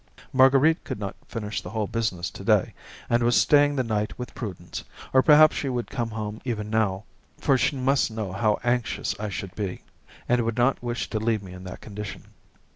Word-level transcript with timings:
Marguerite 0.33 0.83
could 0.83 0.97
not 0.99 1.15
finish 1.27 1.61
the 1.61 1.69
whole 1.69 1.85
business 1.85 2.31
to 2.31 2.43
day, 2.43 2.73
and 3.07 3.21
was 3.21 3.39
staying 3.39 3.75
the 3.75 3.83
night 3.83 4.17
with 4.17 4.33
Prudence, 4.33 4.83
or 5.13 5.21
perhaps 5.21 5.55
she 5.55 5.69
would 5.69 5.91
come 5.91 6.41
even 6.43 6.71
now, 6.71 7.03
for 7.37 7.55
she 7.55 7.75
must 7.75 8.09
know 8.09 8.33
how 8.33 8.59
anxious 8.63 9.13
I 9.19 9.29
should 9.29 9.53
be, 9.53 9.83
and 10.27 10.41
would 10.41 10.57
not 10.57 10.81
wish 10.81 11.07
to 11.11 11.19
leave 11.19 11.43
me 11.43 11.53
in 11.53 11.65
that 11.65 11.81
condition. 11.81 12.23